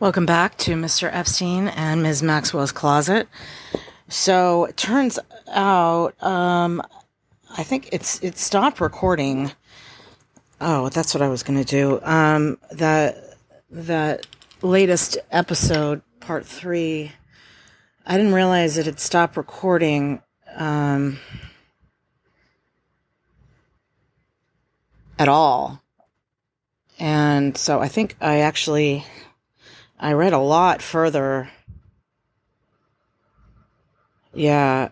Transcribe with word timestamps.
Welcome 0.00 0.26
back 0.26 0.56
to 0.58 0.74
Mr. 0.74 1.12
Epstein 1.12 1.66
and 1.66 2.04
Ms. 2.04 2.22
Maxwell's 2.22 2.70
closet. 2.70 3.26
So 4.08 4.66
it 4.66 4.76
turns 4.76 5.18
out, 5.48 6.14
um, 6.22 6.80
I 7.56 7.64
think 7.64 7.88
it's 7.90 8.22
it 8.22 8.38
stopped 8.38 8.80
recording. 8.80 9.50
Oh, 10.60 10.88
that's 10.88 11.14
what 11.14 11.22
I 11.22 11.26
was 11.26 11.42
going 11.42 11.58
to 11.58 11.64
do. 11.64 12.00
Um, 12.04 12.58
that 12.70 14.24
latest 14.62 15.18
episode, 15.32 16.00
part 16.20 16.46
three. 16.46 17.10
I 18.06 18.16
didn't 18.16 18.34
realize 18.34 18.78
it 18.78 18.86
had 18.86 19.00
stopped 19.00 19.36
recording. 19.36 20.22
Um, 20.54 21.18
at 25.18 25.28
all. 25.28 25.82
And 27.00 27.56
so 27.56 27.80
I 27.80 27.88
think 27.88 28.16
I 28.20 28.38
actually 28.38 29.04
I 30.00 30.12
read 30.12 30.32
a 30.32 30.38
lot 30.38 30.80
further. 30.80 31.50
Yeah. 34.32 34.90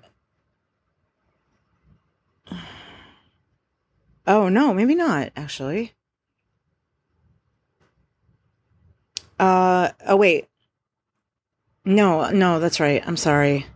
Oh 4.26 4.48
no, 4.48 4.74
maybe 4.74 4.94
not 4.96 5.30
actually. 5.36 5.92
Uh 9.38 9.90
oh 10.06 10.16
wait. 10.16 10.48
No, 11.84 12.30
no, 12.30 12.58
that's 12.58 12.80
right. 12.80 13.06
I'm 13.06 13.16
sorry. 13.16 13.66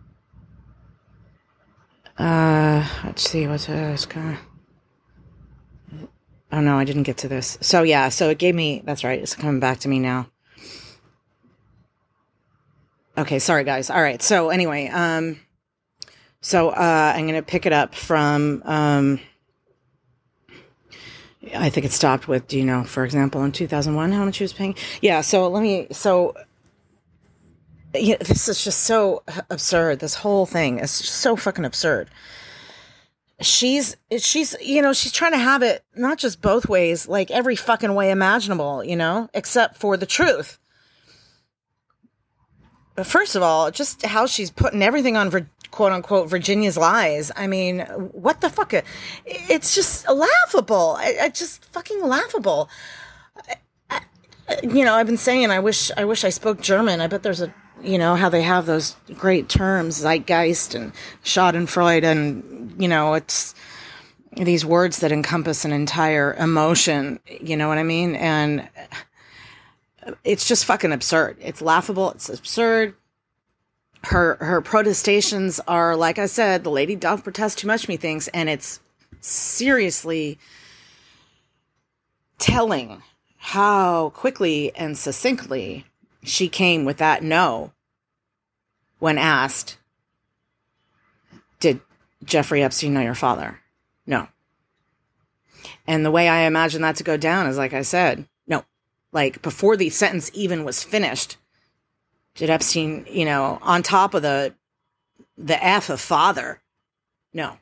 Uh 2.17 2.85
let's 3.05 3.29
see 3.29 3.47
what's 3.47 3.67
this 3.67 4.05
kind 4.05 4.37
of 4.37 6.07
Oh 6.51 6.59
no, 6.59 6.77
I 6.77 6.83
didn't 6.83 7.03
get 7.03 7.17
to 7.19 7.29
this. 7.29 7.57
So 7.61 7.83
yeah, 7.83 8.09
so 8.09 8.29
it 8.29 8.37
gave 8.37 8.53
me 8.55 8.81
that's 8.83 9.05
right, 9.05 9.21
it's 9.21 9.35
coming 9.35 9.61
back 9.61 9.79
to 9.79 9.87
me 9.87 9.99
now. 9.99 10.27
Okay, 13.21 13.37
sorry 13.37 13.63
guys. 13.63 13.91
All 13.91 14.01
right. 14.01 14.19
So 14.19 14.49
anyway, 14.49 14.87
um 14.87 15.39
so 16.41 16.69
uh 16.69 17.13
I'm 17.15 17.27
going 17.27 17.35
to 17.35 17.43
pick 17.43 17.67
it 17.67 17.71
up 17.71 17.93
from 17.93 18.63
um 18.65 19.19
I 21.55 21.69
think 21.69 21.85
it 21.85 21.91
stopped 21.91 22.27
with, 22.27 22.47
do 22.47 22.57
you 22.57 22.65
know, 22.65 22.83
for 22.83 23.03
example, 23.03 23.43
in 23.43 23.51
2001 23.51 24.11
how 24.11 24.25
much 24.25 24.35
she 24.35 24.43
was 24.43 24.53
paying? 24.53 24.75
Yeah, 25.01 25.21
so 25.21 25.47
let 25.47 25.61
me 25.61 25.87
so 25.91 26.35
yeah, 27.93 28.17
this 28.17 28.47
is 28.47 28.63
just 28.63 28.79
so 28.79 29.21
absurd. 29.51 29.99
This 29.99 30.15
whole 30.15 30.47
thing 30.47 30.79
is 30.79 30.89
so 30.89 31.35
fucking 31.35 31.65
absurd 31.65 32.09
she's 33.41 33.97
she's 34.19 34.55
you 34.61 34.81
know 34.81 34.93
she's 34.93 35.11
trying 35.11 35.31
to 35.31 35.37
have 35.37 35.63
it 35.63 35.83
not 35.95 36.17
just 36.19 36.41
both 36.41 36.69
ways 36.69 37.07
like 37.07 37.31
every 37.31 37.55
fucking 37.55 37.95
way 37.95 38.11
imaginable 38.11 38.83
you 38.83 38.95
know 38.95 39.27
except 39.33 39.77
for 39.77 39.97
the 39.97 40.05
truth 40.05 40.59
but 42.95 43.05
first 43.07 43.35
of 43.35 43.43
all 43.43 43.71
just 43.71 44.05
how 44.05 44.25
she's 44.25 44.51
putting 44.51 44.81
everything 44.81 45.17
on 45.17 45.29
quote 45.71 45.91
unquote 45.91 46.29
virginia's 46.29 46.77
lies. 46.77 47.31
I 47.35 47.47
mean 47.47 47.79
what 48.11 48.41
the 48.41 48.49
fuck? 48.49 48.73
It's 49.25 49.73
just 49.73 50.07
laughable. 50.07 50.95
I, 50.97 51.29
just 51.29 51.65
fucking 51.73 52.01
laughable. 52.03 52.69
You 54.63 54.83
know 54.83 54.95
i've 54.95 55.05
been 55.05 55.17
saying 55.17 55.49
i 55.49 55.59
wish 55.59 55.91
i 55.95 56.03
wish 56.03 56.25
i 56.25 56.29
spoke 56.29 56.59
german. 56.61 56.99
I 56.99 57.07
bet 57.07 57.23
there's 57.23 57.41
a 57.41 57.53
you 57.81 57.97
know 57.97 58.15
how 58.15 58.29
they 58.29 58.41
have 58.41 58.65
those 58.65 58.95
great 59.17 59.49
terms 59.49 60.01
zeitgeist 60.01 60.75
and 60.75 60.91
schadenfreude 61.23 62.03
and 62.03 62.75
you 62.77 62.87
know 62.87 63.13
it's 63.13 63.55
these 64.35 64.65
words 64.65 64.99
that 64.99 65.11
encompass 65.11 65.65
an 65.65 65.71
entire 65.71 66.33
emotion. 66.35 67.19
You 67.41 67.57
know 67.57 67.67
what 67.67 67.77
i 67.77 67.83
mean? 67.83 68.15
And 68.15 68.67
it's 70.23 70.47
just 70.47 70.65
fucking 70.65 70.91
absurd 70.91 71.37
it's 71.39 71.61
laughable 71.61 72.11
it's 72.11 72.29
absurd 72.29 72.95
her 74.03 74.35
her 74.39 74.61
protestations 74.61 75.59
are 75.67 75.95
like 75.95 76.17
i 76.17 76.25
said 76.25 76.63
the 76.63 76.71
lady 76.71 76.95
doth 76.95 77.23
protest 77.23 77.59
too 77.59 77.67
much 77.67 77.87
methinks 77.87 78.27
and 78.29 78.49
it's 78.49 78.79
seriously 79.19 80.39
telling 82.39 83.01
how 83.37 84.09
quickly 84.09 84.75
and 84.75 84.97
succinctly 84.97 85.85
she 86.23 86.47
came 86.47 86.85
with 86.85 86.97
that 86.97 87.23
no 87.23 87.71
when 89.01 89.17
asked, 89.17 89.77
Did 91.59 91.81
Jeffrey 92.23 92.63
Epstein 92.63 92.93
know 92.93 93.01
your 93.01 93.15
father? 93.15 93.59
No. 94.05 94.27
And 95.87 96.05
the 96.05 96.11
way 96.11 96.29
I 96.29 96.41
imagine 96.41 96.83
that 96.83 96.97
to 96.97 97.03
go 97.03 97.17
down 97.17 97.47
is 97.47 97.57
like 97.57 97.73
I 97.73 97.81
said. 97.81 98.27
Like 99.11 99.41
before 99.41 99.75
the 99.75 99.89
sentence 99.89 100.31
even 100.33 100.63
was 100.63 100.83
finished, 100.83 101.37
did 102.35 102.49
Epstein, 102.49 103.05
you 103.09 103.25
know, 103.25 103.59
on 103.61 103.83
top 103.83 104.13
of 104.13 104.21
the 104.21 104.53
the 105.37 105.63
F 105.63 105.89
of 105.89 105.99
father? 105.99 106.61
No. 107.33 107.57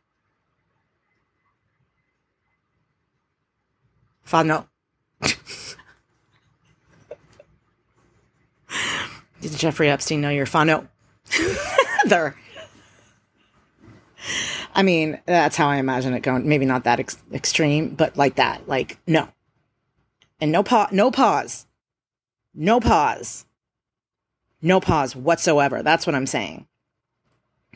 Father, 4.23 4.47
no. 4.47 4.67
Did 9.41 9.53
Jeffrey 9.53 9.89
Epstein 9.89 10.21
know 10.21 10.29
your 10.29 10.45
phone? 10.45 10.67
No. 10.67 10.87
there. 12.05 12.35
I 14.75 14.83
mean, 14.83 15.19
that's 15.25 15.55
how 15.55 15.67
I 15.67 15.77
imagine 15.77 16.13
it 16.13 16.19
going. 16.21 16.47
Maybe 16.47 16.65
not 16.65 16.83
that 16.83 16.99
ex- 16.99 17.17
extreme, 17.33 17.95
but 17.95 18.17
like 18.17 18.35
that. 18.35 18.67
Like, 18.67 18.99
no. 19.07 19.29
And 20.41 20.51
no 20.51 20.63
pause, 20.63 20.91
no 20.91 21.11
pause. 21.11 21.65
No 22.53 22.79
pause. 22.79 23.45
No 24.61 24.79
pause 24.79 25.15
whatsoever. 25.15 25.83
That's 25.83 26.05
what 26.05 26.15
I'm 26.15 26.27
saying. 26.27 26.67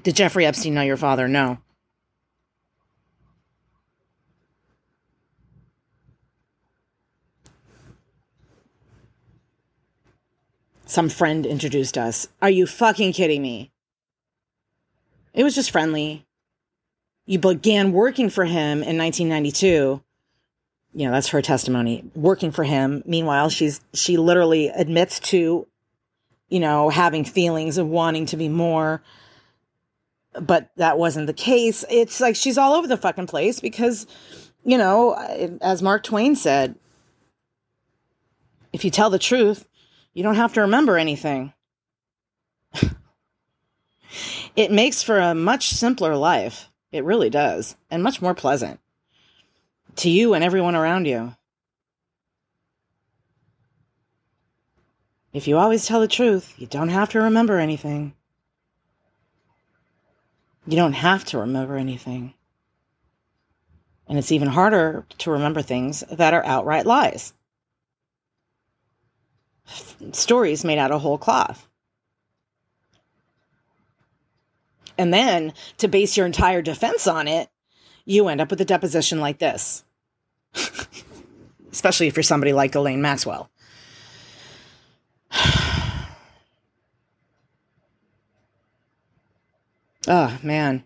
Did 0.01 0.15
Jeffrey 0.15 0.45
Epstein 0.45 0.73
know 0.73 0.81
your 0.81 0.97
father? 0.97 1.27
No. 1.27 1.59
Some 10.85 11.09
friend 11.09 11.45
introduced 11.45 11.97
us. 11.97 12.27
Are 12.41 12.49
you 12.49 12.67
fucking 12.67 13.13
kidding 13.13 13.41
me? 13.41 13.71
It 15.33 15.43
was 15.43 15.55
just 15.55 15.71
friendly. 15.71 16.27
You 17.25 17.39
began 17.39 17.93
working 17.93 18.29
for 18.29 18.45
him 18.45 18.83
in 18.83 18.97
1992. 18.97 20.03
You 20.93 21.07
know, 21.07 21.11
that's 21.11 21.29
her 21.29 21.41
testimony. 21.41 22.03
Working 22.15 22.51
for 22.51 22.63
him. 22.63 23.03
Meanwhile, 23.05 23.49
she's 23.49 23.81
she 23.93 24.17
literally 24.17 24.67
admits 24.67 25.19
to, 25.21 25.67
you 26.49 26.59
know, 26.59 26.89
having 26.89 27.25
feelings 27.25 27.77
of 27.77 27.87
wanting 27.87 28.27
to 28.27 28.37
be 28.37 28.49
more. 28.49 29.01
But 30.39 30.69
that 30.77 30.97
wasn't 30.97 31.27
the 31.27 31.33
case. 31.33 31.83
It's 31.89 32.19
like 32.19 32.35
she's 32.35 32.57
all 32.57 32.73
over 32.73 32.87
the 32.87 32.97
fucking 32.97 33.27
place 33.27 33.59
because, 33.59 34.07
you 34.63 34.77
know, 34.77 35.13
as 35.61 35.81
Mark 35.81 36.03
Twain 36.03 36.35
said, 36.35 36.75
if 38.71 38.83
you 38.83 38.91
tell 38.91 39.09
the 39.09 39.19
truth, 39.19 39.67
you 40.13 40.23
don't 40.23 40.35
have 40.35 40.53
to 40.53 40.61
remember 40.61 40.97
anything. 40.97 41.53
it 44.55 44.71
makes 44.71 45.03
for 45.03 45.19
a 45.19 45.35
much 45.35 45.69
simpler 45.69 46.15
life. 46.15 46.69
It 46.91 47.03
really 47.03 47.29
does. 47.29 47.75
And 47.89 48.03
much 48.03 48.21
more 48.21 48.35
pleasant. 48.35 48.79
To 49.97 50.09
you 50.09 50.33
and 50.33 50.43
everyone 50.43 50.75
around 50.75 51.05
you. 51.05 51.35
If 55.31 55.47
you 55.47 55.57
always 55.57 55.85
tell 55.85 55.99
the 55.99 56.07
truth, 56.07 56.53
you 56.57 56.67
don't 56.67 56.89
have 56.89 57.09
to 57.09 57.21
remember 57.21 57.59
anything. 57.59 58.13
You 60.67 60.77
don't 60.77 60.93
have 60.93 61.25
to 61.25 61.39
remember 61.39 61.75
anything. 61.75 62.33
And 64.07 64.17
it's 64.17 64.31
even 64.31 64.49
harder 64.49 65.05
to 65.19 65.31
remember 65.31 65.61
things 65.61 66.03
that 66.11 66.33
are 66.33 66.45
outright 66.45 66.85
lies 66.85 67.33
stories 70.11 70.63
made 70.63 70.77
out 70.77 70.91
of 70.91 71.01
whole 71.01 71.17
cloth. 71.17 71.67
And 74.97 75.13
then 75.13 75.53
to 75.77 75.87
base 75.87 76.15
your 76.15 76.25
entire 76.25 76.61
defense 76.61 77.07
on 77.07 77.27
it, 77.27 77.49
you 78.05 78.27
end 78.27 78.41
up 78.41 78.49
with 78.49 78.61
a 78.61 78.65
deposition 78.65 79.19
like 79.19 79.39
this. 79.39 79.83
Especially 81.71 82.07
if 82.07 82.15
you're 82.15 82.23
somebody 82.23 82.53
like 82.53 82.71
Ghislaine 82.71 83.01
Maxwell. 83.01 83.49
oh, 90.07 90.37
man. 90.43 90.83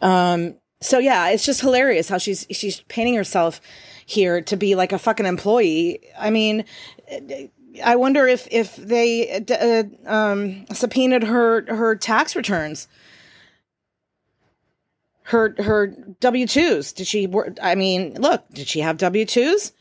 Um, 0.00 0.56
so 0.80 0.98
yeah, 0.98 1.28
it's 1.30 1.44
just 1.44 1.60
hilarious 1.60 2.08
how 2.08 2.18
she's 2.18 2.46
she's 2.50 2.80
painting 2.82 3.14
herself 3.14 3.60
here 4.06 4.40
to 4.42 4.56
be 4.56 4.74
like 4.74 4.92
a 4.92 4.98
fucking 4.98 5.26
employee. 5.26 6.00
I 6.18 6.30
mean, 6.30 6.64
I 7.84 7.96
wonder 7.96 8.26
if 8.26 8.46
if 8.50 8.76
they 8.76 9.44
uh, 9.50 9.84
um, 10.10 10.66
subpoenaed 10.72 11.24
her 11.24 11.64
her 11.74 11.96
tax 11.96 12.36
returns, 12.36 12.88
her 15.28 15.54
her 15.58 15.88
W 16.20 16.46
twos. 16.46 16.92
Did 16.94 17.06
she? 17.06 17.28
I 17.62 17.74
mean, 17.74 18.14
look, 18.14 18.44
did 18.50 18.66
she 18.66 18.80
have 18.80 18.96
W 18.96 19.26
twos, 19.26 19.72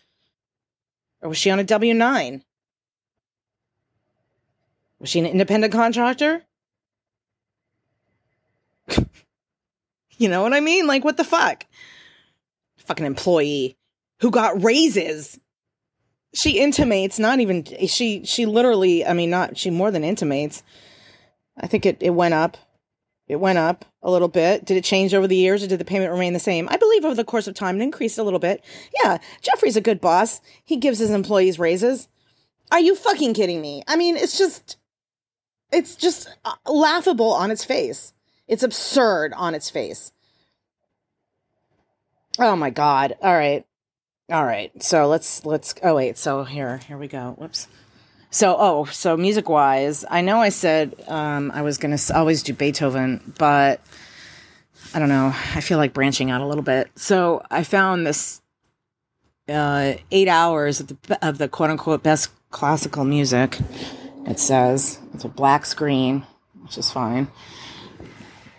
or 1.22 1.30
was 1.30 1.38
she 1.38 1.50
on 1.50 1.60
a 1.60 1.64
W 1.64 1.94
nine? 1.94 2.44
Was 5.00 5.10
she 5.10 5.20
an 5.20 5.26
independent 5.26 5.72
contractor? 5.72 6.44
you 10.18 10.28
know 10.28 10.42
what 10.42 10.54
I 10.54 10.60
mean? 10.60 10.86
Like, 10.86 11.06
what 11.06 11.18
the 11.18 11.24
fuck? 11.24 11.66
Fucking 12.80 13.06
employee 13.06 13.78
who 14.20 14.32
got 14.32 14.64
raises. 14.64 15.40
She 16.34 16.60
intimates, 16.60 17.20
not 17.20 17.40
even, 17.40 17.66
she, 17.88 18.26
she 18.26 18.46
literally, 18.46 19.06
I 19.06 19.14
mean, 19.14 19.30
not, 19.30 19.58
she 19.58 19.70
more 19.70 19.92
than 19.92 20.04
intimates. 20.04 20.62
I 21.58 21.68
think 21.68 21.86
it, 21.86 21.98
it 22.02 22.10
went 22.12 22.34
up. 22.34 22.58
It 23.28 23.38
went 23.38 23.58
up 23.58 23.86
a 24.02 24.10
little 24.10 24.30
bit. 24.30 24.64
Did 24.66 24.78
it 24.78 24.84
change 24.84 25.14
over 25.14 25.28
the 25.28 25.36
years 25.36 25.64
or 25.64 25.68
did 25.68 25.80
the 25.80 25.86
payment 25.86 26.12
remain 26.12 26.34
the 26.34 26.40
same? 26.40 26.70
I 26.70 26.78
believe 26.78 27.04
over 27.04 27.16
the 27.16 27.26
course 27.26 27.48
of 27.48 27.56
time 27.56 27.80
it 27.80 27.84
increased 27.84 28.18
a 28.18 28.24
little 28.24 28.40
bit. 28.40 28.64
Yeah, 29.04 29.18
Jeffrey's 29.42 29.76
a 29.76 29.82
good 29.82 30.00
boss. 30.00 30.40
He 30.64 30.78
gives 30.78 31.00
his 31.00 31.12
employees 31.12 31.60
raises. 31.60 32.08
Are 32.72 32.80
you 32.80 32.96
fucking 32.96 33.34
kidding 33.34 33.62
me? 33.62 33.84
I 33.88 33.98
mean, 33.98 34.16
it's 34.16 34.38
just, 34.38 34.78
it's 35.72 35.96
just 35.96 36.30
uh, 36.46 36.54
laughable 36.66 37.32
on 37.32 37.52
its 37.52 37.66
face. 37.66 38.14
It's 38.48 38.64
absurd 38.64 39.34
on 39.34 39.56
its 39.56 39.70
face. 39.70 40.12
Oh 42.40 42.56
my 42.56 42.70
god. 42.70 43.16
All 43.22 43.34
right. 43.34 43.66
All 44.30 44.46
right. 44.46 44.72
So 44.82 45.08
let's 45.08 45.46
let's 45.46 45.74
oh 45.84 45.96
wait. 45.96 46.18
So 46.18 46.44
here 46.44 46.78
here 46.88 46.98
we 46.98 47.08
go. 47.08 47.34
Whoops. 47.38 47.68
So 48.38 48.56
oh, 48.60 48.86
so 48.86 49.18
music 49.18 49.50
wise, 49.50 50.06
I 50.08 50.22
know 50.22 50.40
I 50.40 50.50
said 50.50 50.94
um 51.08 51.50
I 51.56 51.64
was 51.64 51.80
going 51.80 51.98
to 51.98 52.16
always 52.16 52.44
do 52.44 52.54
Beethoven, 52.54 53.34
but 53.40 53.82
I 54.94 55.00
don't 55.00 55.10
know. 55.10 55.34
I 55.56 55.62
feel 55.62 55.80
like 55.80 55.92
branching 55.92 56.30
out 56.30 56.42
a 56.42 56.46
little 56.46 56.64
bit. 56.64 56.92
So 56.96 57.42
I 57.50 57.64
found 57.64 58.06
this 58.06 58.44
uh 59.50 59.96
8 60.12 60.28
hours 60.28 60.80
of 60.80 60.88
the 60.88 61.28
of 61.28 61.40
the 61.40 61.50
quote 61.50 61.72
unquote 61.72 62.04
best 62.04 62.30
classical 62.52 63.06
music. 63.06 63.58
It 64.28 64.38
says 64.38 65.00
it's 65.16 65.24
a 65.24 65.30
black 65.30 65.66
screen, 65.66 66.24
which 66.62 66.78
is 66.78 66.92
fine. 66.92 67.30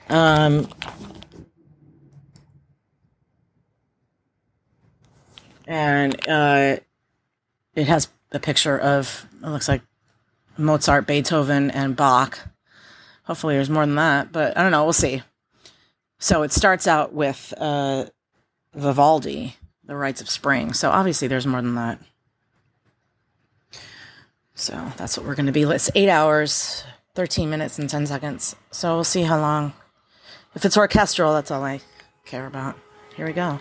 Um, 0.09 0.69
and 5.69 6.29
uh, 6.29 6.79
it 7.77 7.87
has 7.87 8.09
a 8.33 8.39
picture 8.39 8.79
of 8.79 9.27
it 9.43 9.49
looks 9.49 9.69
like 9.69 9.83
Mozart, 10.57 11.07
Beethoven, 11.07 11.71
and 11.71 11.97
Bach. 11.97 12.39
Hopefully, 13.25 13.55
there's 13.55 13.71
more 13.71 13.87
than 13.87 13.95
that, 13.97 14.33
but 14.33 14.57
I 14.57 14.63
don't 14.63 14.73
know. 14.73 14.85
We'll 14.85 14.93
see. 14.93 15.23
So 16.19 16.43
it 16.43 16.53
starts 16.53 16.87
out 16.87 17.13
with 17.13 17.55
uh, 17.59 18.07
Vivaldi, 18.75 19.57
The 19.85 19.95
Rites 19.95 20.21
of 20.21 20.29
Spring. 20.29 20.73
So 20.73 20.91
obviously, 20.91 21.29
there's 21.29 21.47
more 21.47 21.63
than 21.63 21.77
that. 21.77 22.01
So 24.55 24.93
that's 24.97 25.17
what 25.17 25.25
we're 25.25 25.37
going 25.37 25.47
to 25.47 25.53
be. 25.53 25.63
It's 25.63 25.91
eight 25.95 26.09
hours, 26.09 26.83
13 27.15 27.49
minutes, 27.49 27.79
and 27.79 27.89
10 27.89 28.07
seconds. 28.07 28.57
So 28.73 28.95
we'll 28.97 29.05
see 29.05 29.23
how 29.23 29.41
long. 29.41 29.73
If 30.55 30.65
it's 30.65 30.77
orchestral, 30.77 31.35
that's 31.35 31.53
all 31.53 31.63
I 31.63 31.81
care 32.25 32.47
about. 32.47 32.77
Here 33.15 33.27
we 33.27 33.33
go. 33.33 33.61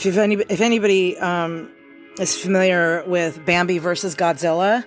If 0.00 0.06
you've 0.06 0.16
any, 0.16 0.36
if 0.36 0.62
anybody 0.62 1.18
um, 1.18 1.70
is 2.18 2.34
familiar 2.34 3.04
with 3.06 3.44
Bambi 3.44 3.76
versus 3.76 4.14
Godzilla, 4.14 4.82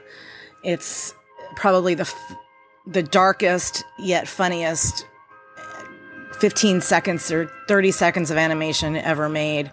it's 0.63 1.13
probably 1.56 1.94
the 1.94 2.12
the 2.88 3.04
darkest 3.04 3.83
yet 4.00 4.27
funniest 4.27 5.06
15 6.39 6.81
seconds 6.81 7.31
or 7.31 7.48
30 7.68 7.92
seconds 7.92 8.31
of 8.31 8.38
animation 8.38 8.95
ever 8.95 9.30
made. 9.30 9.71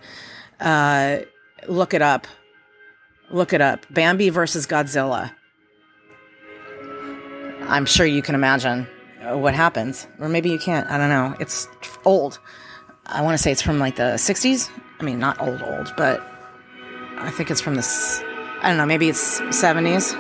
Uh, 0.61 1.21
look 1.67 1.95
it 1.95 2.03
up. 2.03 2.27
Look 3.31 3.55
it 3.55 3.63
up. 3.63 3.87
Bambi 3.89 4.29
versus 4.29 4.67
Godzilla. 4.67 5.33
I'm 7.63 7.87
sure 7.87 8.05
you 8.05 8.21
can 8.21 8.35
imagine 8.35 8.87
what 9.23 9.55
happens. 9.55 10.07
Or 10.19 10.29
maybe 10.29 10.51
you 10.51 10.59
can't. 10.59 10.87
I 10.91 10.99
don't 10.99 11.09
know. 11.09 11.35
It's 11.41 11.67
old. 12.05 12.39
I 13.07 13.23
want 13.23 13.39
to 13.39 13.43
say 13.43 13.51
it's 13.51 13.63
from 13.63 13.79
like 13.79 13.97
the 13.97 14.19
60s. 14.19 14.71
I 15.01 15.03
mean, 15.03 15.19
not 15.19 15.41
old, 15.41 15.63
old, 15.63 15.95
but 15.97 16.23
I 17.17 17.31
think 17.31 17.51
it's 17.51 17.61
from 17.61 17.75
the, 17.75 18.25
I 18.61 18.69
don't 18.69 18.77
know, 18.77 18.85
maybe 18.85 19.09
it's 19.09 19.41
70s. 19.41 20.15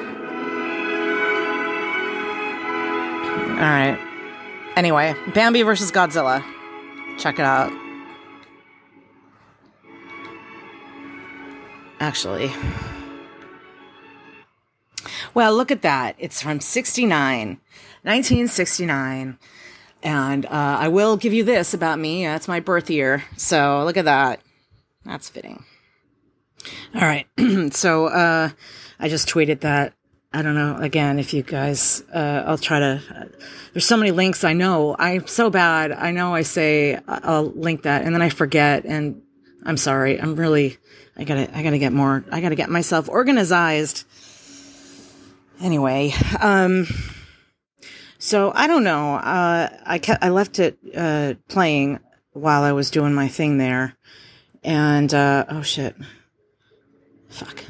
All 3.50 3.67
right. 3.67 3.99
Anyway, 4.77 5.15
Bambi 5.35 5.61
versus 5.61 5.93
Godzilla. 5.93 6.43
Check 7.19 7.38
it 7.38 7.44
out. 7.44 7.71
Actually. 12.00 12.50
Well, 15.35 15.55
look 15.55 15.71
at 15.71 15.82
that. 15.82 16.17
It's 16.19 16.41
from 16.41 16.61
69, 16.61 17.61
1969. 18.03 19.38
And 20.03 20.47
uh, 20.47 20.49
I 20.50 20.88
will 20.88 21.19
give 21.19 21.35
you 21.35 21.44
this 21.44 21.75
about 21.75 21.99
me. 21.99 22.25
That's 22.25 22.49
my 22.49 22.61
birth 22.61 22.88
year. 22.88 23.25
So 23.37 23.85
look 23.85 23.99
at 23.99 24.06
that. 24.06 24.41
That's 25.05 25.29
fitting. 25.29 25.64
All 26.94 27.00
right. 27.02 27.26
so 27.73 28.06
uh, 28.06 28.50
I 28.99 29.08
just 29.08 29.29
tweeted 29.29 29.61
that 29.61 29.94
I 30.32 30.43
don't 30.43 30.55
know. 30.55 30.76
Again, 30.76 31.19
if 31.19 31.35
you 31.35 31.43
guys, 31.43 32.05
uh, 32.14 32.44
I'll 32.47 32.58
try 32.58 32.79
to. 32.79 33.02
Uh, 33.14 33.25
there's 33.73 33.85
so 33.87 33.97
many 33.97 34.12
links. 34.12 34.44
I 34.44 34.52
know 34.52 34.94
I'm 34.97 35.26
so 35.26 35.50
bad. 35.50 35.91
I 35.91 36.12
know 36.12 36.35
I 36.35 36.43
say 36.43 37.00
I'll 37.08 37.50
link 37.50 37.82
that 37.82 38.05
and 38.05 38.14
then 38.14 38.23
I 38.23 38.29
forget. 38.29 38.85
And 38.85 39.23
I'm 39.64 39.76
sorry. 39.76 40.20
I'm 40.20 40.37
really. 40.37 40.79
I 41.17 41.25
gotta. 41.25 41.50
I 41.56 41.64
gotta 41.64 41.79
get 41.79 41.93
more. 41.93 42.25
I 42.31 42.41
gotta 42.41 42.55
get 42.55 42.70
myself 42.70 43.08
organized. 43.08 44.06
Anyway, 45.61 46.14
um, 46.41 46.87
so 48.19 48.53
I 48.55 48.69
don't 48.69 48.85
know. 48.85 49.17
Uh, 49.17 49.69
I 49.85 49.99
kept. 49.99 50.23
I 50.23 50.29
left 50.29 50.61
it 50.61 50.79
uh, 50.96 51.35
playing 51.49 51.99
while 52.32 52.62
I 52.62 52.70
was 52.70 52.91
doing 52.91 53.14
my 53.14 53.26
thing 53.26 53.58
there, 53.58 53.96
and 54.62 55.12
uh, 55.12 55.45
oh 55.49 55.62
shit, 55.62 55.97
fuck. 57.29 57.65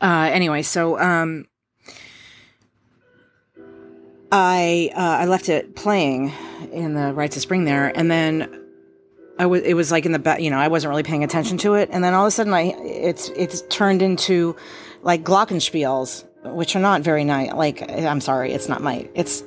Uh, 0.00 0.28
anyway, 0.32 0.62
so 0.62 0.98
um, 0.98 1.46
I 4.30 4.90
uh, 4.94 5.00
I 5.00 5.24
left 5.26 5.48
it 5.48 5.76
playing 5.76 6.32
in 6.72 6.94
the 6.94 7.12
Rites 7.12 7.36
of 7.36 7.42
Spring 7.42 7.64
there, 7.64 7.96
and 7.96 8.10
then 8.10 8.64
I 9.38 9.46
was 9.46 9.62
it 9.62 9.74
was 9.74 9.90
like 9.90 10.06
in 10.06 10.12
the 10.12 10.18
back, 10.18 10.40
you 10.40 10.50
know, 10.50 10.58
I 10.58 10.68
wasn't 10.68 10.90
really 10.90 11.02
paying 11.02 11.24
attention 11.24 11.58
to 11.58 11.74
it, 11.74 11.88
and 11.92 12.02
then 12.04 12.14
all 12.14 12.24
of 12.24 12.28
a 12.28 12.30
sudden, 12.30 12.52
I 12.52 12.74
it's 12.82 13.30
it's 13.30 13.62
turned 13.62 14.02
into 14.02 14.56
like 15.02 15.22
glockenspiels, 15.22 16.24
which 16.44 16.76
are 16.76 16.80
not 16.80 17.02
very 17.02 17.24
nice. 17.24 17.52
Like 17.52 17.90
I'm 17.90 18.20
sorry, 18.20 18.52
it's 18.52 18.68
not 18.68 18.82
my 18.82 19.08
it's 19.14 19.42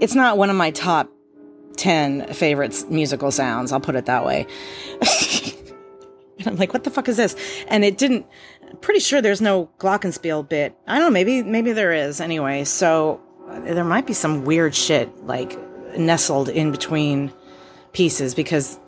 it's 0.00 0.14
not 0.14 0.38
one 0.38 0.50
of 0.50 0.56
my 0.56 0.70
top 0.70 1.10
ten 1.76 2.32
favorites 2.32 2.84
musical 2.88 3.30
sounds. 3.30 3.72
I'll 3.72 3.80
put 3.80 3.96
it 3.96 4.06
that 4.06 4.24
way. 4.24 4.46
and 6.38 6.46
I'm 6.46 6.56
like, 6.56 6.72
what 6.72 6.84
the 6.84 6.90
fuck 6.90 7.08
is 7.08 7.16
this? 7.16 7.36
And 7.68 7.84
it 7.84 7.98
didn't 7.98 8.26
pretty 8.80 9.00
sure 9.00 9.20
there's 9.20 9.40
no 9.40 9.70
glockenspiel 9.78 10.48
bit. 10.48 10.76
I 10.86 10.98
don't 10.98 11.08
know, 11.08 11.10
maybe 11.10 11.42
maybe 11.42 11.72
there 11.72 11.92
is 11.92 12.20
anyway. 12.20 12.64
So 12.64 13.20
there 13.48 13.84
might 13.84 14.06
be 14.06 14.12
some 14.12 14.44
weird 14.44 14.74
shit 14.74 15.24
like 15.24 15.58
nestled 15.98 16.48
in 16.48 16.70
between 16.70 17.32
pieces 17.92 18.34
because 18.34 18.78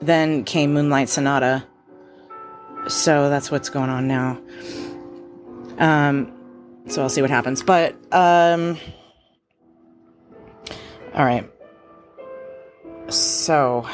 then 0.00 0.44
came 0.44 0.72
Moonlight 0.72 1.08
Sonata. 1.08 1.64
So 2.88 3.28
that's 3.30 3.50
what's 3.50 3.68
going 3.68 3.90
on 3.90 4.06
now. 4.08 4.40
Um 5.78 6.32
so 6.86 7.02
I'll 7.02 7.08
see 7.08 7.22
what 7.22 7.30
happens. 7.30 7.62
But 7.62 7.94
um 8.12 8.78
all 11.14 11.24
right. 11.24 11.50
So 13.10 13.86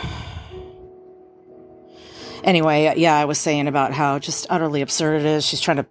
anyway, 2.45 2.95
yeah, 2.97 3.17
I 3.17 3.25
was 3.25 3.39
saying 3.39 3.69
about 3.69 3.93
how 3.93 4.19
just 4.19 4.47
utterly 4.51 4.83
absurd 4.83 5.21
it 5.21 5.27
is. 5.27 5.45
She's 5.45 5.61
trying 5.61 5.79
to 5.79 5.87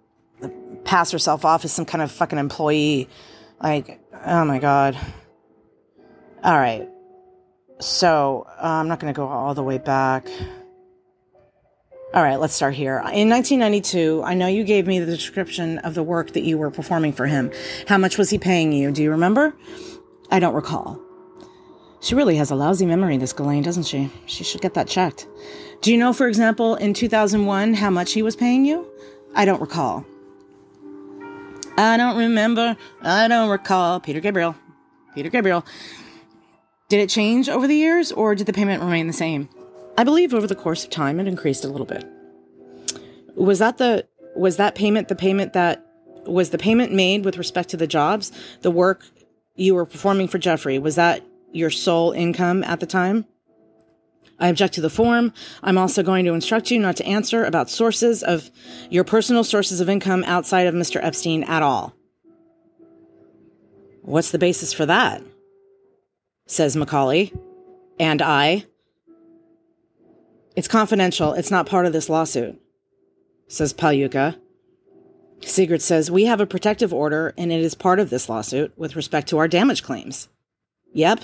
pass 0.84 1.10
herself 1.10 1.44
off 1.44 1.64
as 1.64 1.72
some 1.72 1.84
kind 1.84 2.02
of 2.02 2.10
fucking 2.10 2.38
employee. 2.38 3.08
Like, 3.62 4.00
oh 4.24 4.44
my 4.44 4.58
god. 4.58 4.96
All 6.42 6.58
right. 6.58 6.88
So, 7.78 8.46
uh, 8.56 8.66
I'm 8.66 8.88
not 8.88 9.00
going 9.00 9.12
to 9.12 9.16
go 9.16 9.26
all 9.26 9.54
the 9.54 9.62
way 9.62 9.78
back. 9.78 10.28
All 12.14 12.22
right, 12.22 12.40
let's 12.40 12.54
start 12.54 12.74
here. 12.74 12.96
In 13.12 13.28
1992, 13.28 14.22
I 14.24 14.32
know 14.32 14.46
you 14.46 14.64
gave 14.64 14.86
me 14.86 15.00
the 15.00 15.06
description 15.06 15.78
of 15.78 15.94
the 15.94 16.02
work 16.02 16.32
that 16.32 16.44
you 16.44 16.56
were 16.56 16.70
performing 16.70 17.12
for 17.12 17.26
him. 17.26 17.50
How 17.86 17.98
much 17.98 18.16
was 18.16 18.30
he 18.30 18.38
paying 18.38 18.72
you? 18.72 18.90
Do 18.92 19.02
you 19.02 19.10
remember? 19.10 19.54
I 20.30 20.38
don't 20.38 20.54
recall. 20.54 21.05
She 22.00 22.14
really 22.14 22.36
has 22.36 22.50
a 22.50 22.54
lousy 22.54 22.86
memory, 22.86 23.16
this 23.16 23.32
Ghislaine, 23.32 23.62
doesn't 23.62 23.84
she? 23.84 24.10
She 24.26 24.44
should 24.44 24.60
get 24.60 24.74
that 24.74 24.86
checked. 24.86 25.26
Do 25.80 25.92
you 25.92 25.98
know, 25.98 26.12
for 26.12 26.28
example, 26.28 26.76
in 26.76 26.94
2001, 26.94 27.74
how 27.74 27.90
much 27.90 28.12
he 28.12 28.22
was 28.22 28.36
paying 28.36 28.64
you? 28.64 28.86
I 29.34 29.44
don't 29.44 29.60
recall. 29.60 30.04
I 31.78 31.96
don't 31.96 32.16
remember. 32.16 32.76
I 33.02 33.28
don't 33.28 33.50
recall. 33.50 34.00
Peter 34.00 34.20
Gabriel. 34.20 34.56
Peter 35.14 35.28
Gabriel. 35.28 35.64
Did 36.88 37.00
it 37.00 37.10
change 37.10 37.48
over 37.48 37.66
the 37.66 37.74
years 37.74 38.12
or 38.12 38.34
did 38.34 38.46
the 38.46 38.52
payment 38.52 38.82
remain 38.82 39.06
the 39.06 39.12
same? 39.12 39.48
I 39.98 40.04
believe 40.04 40.32
over 40.32 40.46
the 40.46 40.54
course 40.54 40.84
of 40.84 40.90
time 40.90 41.18
it 41.20 41.26
increased 41.26 41.64
a 41.64 41.68
little 41.68 41.86
bit. 41.86 42.04
Was 43.34 43.58
that 43.58 43.78
the 43.78 44.06
was 44.34 44.56
that 44.58 44.74
payment 44.74 45.08
the 45.08 45.14
payment 45.14 45.52
that 45.54 45.84
was 46.26 46.50
the 46.50 46.58
payment 46.58 46.92
made 46.92 47.24
with 47.24 47.38
respect 47.38 47.70
to 47.70 47.76
the 47.76 47.86
jobs, 47.86 48.30
the 48.62 48.70
work 48.70 49.04
you 49.54 49.74
were 49.74 49.86
performing 49.86 50.28
for 50.28 50.38
Jeffrey? 50.38 50.78
Was 50.78 50.96
that 50.96 51.22
your 51.52 51.70
sole 51.70 52.12
income 52.12 52.62
at 52.64 52.80
the 52.80 52.86
time? 52.86 53.26
I 54.38 54.48
object 54.48 54.74
to 54.74 54.80
the 54.80 54.90
form. 54.90 55.32
I'm 55.62 55.78
also 55.78 56.02
going 56.02 56.24
to 56.26 56.34
instruct 56.34 56.70
you 56.70 56.78
not 56.78 56.96
to 56.96 57.06
answer 57.06 57.44
about 57.44 57.70
sources 57.70 58.22
of 58.22 58.50
your 58.90 59.04
personal 59.04 59.44
sources 59.44 59.80
of 59.80 59.88
income 59.88 60.24
outside 60.26 60.66
of 60.66 60.74
Mr. 60.74 61.02
Epstein 61.02 61.42
at 61.44 61.62
all. 61.62 61.94
What's 64.02 64.30
the 64.30 64.38
basis 64.38 64.72
for 64.72 64.86
that? 64.86 65.22
Says 66.46 66.76
McCawley. 66.76 67.36
And 67.98 68.20
I. 68.20 68.66
It's 70.54 70.68
confidential. 70.68 71.32
It's 71.32 71.50
not 71.50 71.66
part 71.66 71.86
of 71.86 71.92
this 71.92 72.08
lawsuit, 72.08 72.60
says 73.48 73.74
Pagliuca. 73.74 74.38
Sigrid 75.42 75.82
says, 75.82 76.10
We 76.10 76.24
have 76.24 76.40
a 76.40 76.46
protective 76.46 76.94
order 76.94 77.34
and 77.36 77.52
it 77.52 77.60
is 77.60 77.74
part 77.74 78.00
of 78.00 78.10
this 78.10 78.28
lawsuit 78.28 78.72
with 78.76 78.96
respect 78.96 79.28
to 79.28 79.38
our 79.38 79.48
damage 79.48 79.82
claims. 79.82 80.28
Yep. 80.92 81.20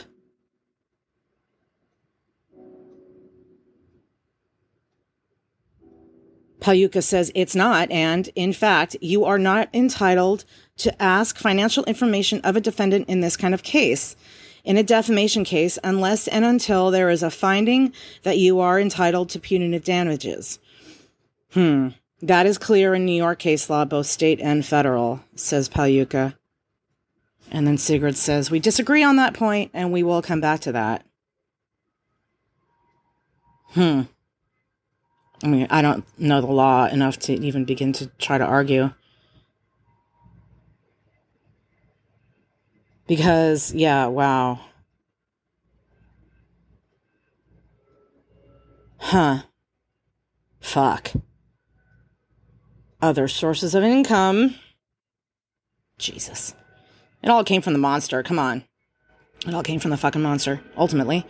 Pagliuca 6.62 7.02
says 7.02 7.32
it's 7.34 7.56
not, 7.56 7.90
and 7.90 8.28
in 8.36 8.52
fact, 8.52 8.96
you 9.00 9.24
are 9.24 9.38
not 9.38 9.68
entitled 9.74 10.44
to 10.78 11.02
ask 11.02 11.36
financial 11.36 11.84
information 11.84 12.40
of 12.42 12.56
a 12.56 12.60
defendant 12.60 13.08
in 13.08 13.20
this 13.20 13.36
kind 13.36 13.52
of 13.52 13.64
case, 13.64 14.14
in 14.64 14.76
a 14.76 14.82
defamation 14.84 15.42
case, 15.44 15.76
unless 15.82 16.28
and 16.28 16.44
until 16.44 16.92
there 16.92 17.10
is 17.10 17.24
a 17.24 17.30
finding 17.30 17.92
that 18.22 18.38
you 18.38 18.60
are 18.60 18.78
entitled 18.78 19.28
to 19.30 19.40
punitive 19.40 19.84
damages. 19.84 20.60
Hmm. 21.52 21.88
That 22.22 22.46
is 22.46 22.58
clear 22.58 22.94
in 22.94 23.04
New 23.04 23.16
York 23.16 23.40
case 23.40 23.68
law, 23.68 23.84
both 23.84 24.06
state 24.06 24.40
and 24.40 24.64
federal, 24.64 25.20
says 25.34 25.68
Pagliuca. 25.68 26.34
And 27.50 27.66
then 27.66 27.76
Sigrid 27.76 28.16
says, 28.16 28.52
We 28.52 28.60
disagree 28.60 29.02
on 29.02 29.16
that 29.16 29.34
point, 29.34 29.72
and 29.74 29.92
we 29.92 30.04
will 30.04 30.22
come 30.22 30.40
back 30.40 30.60
to 30.60 30.72
that. 30.72 31.04
Hmm. 33.70 34.02
I 35.42 35.48
mean, 35.48 35.66
I 35.70 35.82
don't 35.82 36.04
know 36.18 36.40
the 36.40 36.46
law 36.46 36.86
enough 36.86 37.18
to 37.20 37.32
even 37.32 37.64
begin 37.64 37.92
to 37.94 38.06
try 38.18 38.38
to 38.38 38.44
argue. 38.44 38.92
Because, 43.06 43.74
yeah, 43.74 44.06
wow. 44.06 44.60
Huh. 48.98 49.42
Fuck 50.60 51.12
other 53.02 53.26
sources 53.26 53.74
of 53.74 53.82
income. 53.82 54.54
Jesus. 55.98 56.54
It 57.22 57.28
all 57.28 57.44
came 57.44 57.60
from 57.60 57.72
the 57.72 57.78
monster. 57.78 58.22
Come 58.22 58.38
on. 58.38 58.64
It 59.46 59.52
all 59.52 59.64
came 59.64 59.80
from 59.80 59.90
the 59.90 59.96
fucking 59.96 60.22
monster, 60.22 60.62
ultimately. 60.76 61.26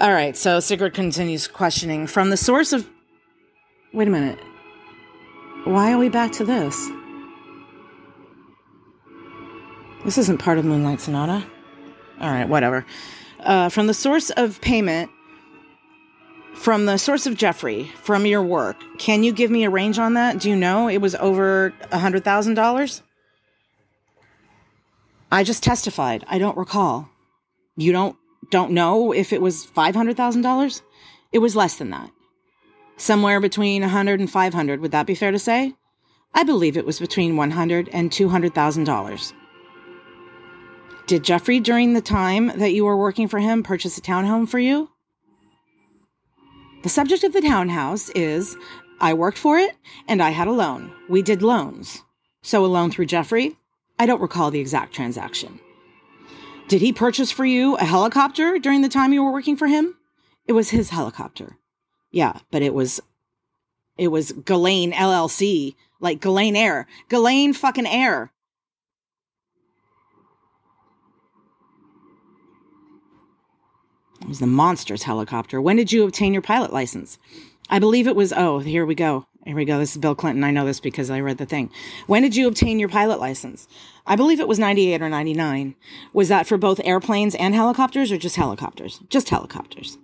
All 0.00 0.12
right, 0.12 0.36
so 0.36 0.60
Sigrid 0.60 0.94
continues 0.94 1.46
questioning 1.46 2.06
from 2.06 2.30
the 2.30 2.36
source 2.36 2.72
of. 2.72 2.88
Wait 3.92 4.08
a 4.08 4.10
minute. 4.10 4.38
Why 5.64 5.92
are 5.92 5.98
we 5.98 6.08
back 6.08 6.32
to 6.32 6.44
this? 6.44 6.88
This 10.04 10.18
isn't 10.18 10.38
part 10.38 10.58
of 10.58 10.64
Moonlight 10.64 11.00
Sonata. 11.00 11.46
All 12.20 12.30
right, 12.30 12.48
whatever. 12.48 12.86
Uh, 13.40 13.68
from 13.68 13.86
the 13.86 13.94
source 13.94 14.30
of 14.30 14.60
payment 14.60 15.10
from 16.58 16.86
the 16.86 16.96
source 16.96 17.26
of 17.26 17.36
Jeffrey, 17.36 17.84
from 18.02 18.26
your 18.26 18.42
work, 18.42 18.76
can 18.98 19.22
you 19.22 19.32
give 19.32 19.50
me 19.50 19.62
a 19.64 19.70
range 19.70 19.98
on 19.98 20.14
that? 20.14 20.40
Do 20.40 20.50
you 20.50 20.56
know 20.56 20.88
it 20.88 20.98
was 20.98 21.14
over 21.14 21.72
a 21.92 21.98
hundred 21.98 22.24
thousand 22.24 22.54
dollars? 22.54 23.02
I 25.30 25.44
just 25.44 25.62
testified. 25.62 26.24
I 26.28 26.38
don't 26.38 26.56
recall. 26.56 27.10
You 27.76 27.92
don't 27.92 28.16
don't 28.50 28.72
know 28.72 29.12
if 29.12 29.32
it 29.32 29.40
was 29.40 29.64
five 29.66 29.94
hundred 29.94 30.16
thousand 30.16 30.42
dollars? 30.42 30.82
It 31.32 31.38
was 31.38 31.54
less 31.54 31.76
than 31.76 31.90
that. 31.90 32.10
Somewhere 32.98 33.40
between 33.40 33.82
a 33.82 33.88
hundred 33.88 34.20
and 34.20 34.30
five 34.30 34.52
hundred. 34.52 34.80
Would 34.80 34.90
that 34.90 35.06
be 35.06 35.14
fair 35.14 35.30
to 35.30 35.38
say? 35.38 35.74
I 36.34 36.42
believe 36.42 36.76
it 36.76 36.84
was 36.84 37.00
between 37.00 37.36
one 37.36 37.52
hundred 37.52 37.88
and 37.92 38.12
two 38.12 38.28
hundred 38.28 38.54
thousand 38.54 38.84
dollars. 38.84 39.32
Did 41.06 41.24
Jeffrey, 41.24 41.58
during 41.58 41.94
the 41.94 42.02
time 42.02 42.48
that 42.58 42.72
you 42.72 42.84
were 42.84 42.96
working 42.96 43.28
for 43.28 43.38
him, 43.38 43.62
purchase 43.62 43.96
a 43.96 44.02
townhome 44.02 44.48
for 44.48 44.58
you? 44.58 44.90
The 46.82 46.88
subject 46.88 47.24
of 47.24 47.32
the 47.32 47.40
townhouse 47.40 48.10
is 48.10 48.56
I 49.00 49.14
worked 49.14 49.38
for 49.38 49.58
it 49.58 49.76
and 50.06 50.22
I 50.22 50.30
had 50.30 50.48
a 50.48 50.52
loan. 50.52 50.92
We 51.08 51.22
did 51.22 51.40
loans. 51.42 52.02
So 52.42 52.64
a 52.64 52.66
loan 52.66 52.90
through 52.90 53.06
Jeffrey? 53.06 53.56
I 53.98 54.06
don't 54.06 54.20
recall 54.20 54.50
the 54.50 54.60
exact 54.60 54.94
transaction. 54.94 55.60
Did 56.68 56.80
he 56.80 56.92
purchase 56.92 57.30
for 57.30 57.44
you 57.44 57.76
a 57.76 57.84
helicopter 57.84 58.58
during 58.58 58.82
the 58.82 58.88
time 58.88 59.12
you 59.12 59.24
were 59.24 59.32
working 59.32 59.56
for 59.56 59.66
him? 59.66 59.96
It 60.46 60.52
was 60.52 60.70
his 60.70 60.90
helicopter. 60.90 61.57
Yeah, 62.10 62.38
but 62.50 62.62
it 62.62 62.74
was 62.74 63.00
it 63.96 64.08
was 64.08 64.32
Ghislaine 64.32 64.92
LLC, 64.92 65.74
like 66.00 66.20
Ghislaine 66.20 66.56
Air. 66.56 66.86
Ghislaine 67.08 67.52
fucking 67.52 67.86
Air. 67.86 68.32
It 74.20 74.28
was 74.28 74.38
the 74.38 74.46
monster's 74.46 75.04
helicopter. 75.04 75.60
When 75.60 75.76
did 75.76 75.92
you 75.92 76.04
obtain 76.04 76.32
your 76.32 76.42
pilot 76.42 76.72
license? 76.72 77.18
I 77.70 77.78
believe 77.78 78.06
it 78.06 78.16
was, 78.16 78.32
oh, 78.32 78.58
here 78.58 78.86
we 78.86 78.94
go. 78.94 79.26
Here 79.44 79.56
we 79.56 79.64
go. 79.64 79.78
This 79.78 79.92
is 79.92 79.98
Bill 79.98 80.14
Clinton. 80.14 80.44
I 80.44 80.50
know 80.50 80.66
this 80.66 80.80
because 80.80 81.10
I 81.10 81.20
read 81.20 81.38
the 81.38 81.46
thing. 81.46 81.70
When 82.06 82.22
did 82.22 82.36
you 82.36 82.46
obtain 82.46 82.78
your 82.78 82.88
pilot 82.88 83.20
license? 83.20 83.66
I 84.06 84.16
believe 84.16 84.40
it 84.40 84.48
was 84.48 84.58
98 84.58 85.00
or 85.00 85.08
99. 85.08 85.74
Was 86.12 86.28
that 86.28 86.46
for 86.46 86.58
both 86.58 86.80
airplanes 86.84 87.34
and 87.34 87.54
helicopters 87.54 88.12
or 88.12 88.18
just 88.18 88.36
helicopters? 88.36 89.00
Just 89.08 89.30
helicopters. 89.30 89.96